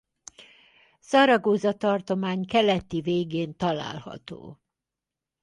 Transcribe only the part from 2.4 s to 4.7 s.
keleti végén található.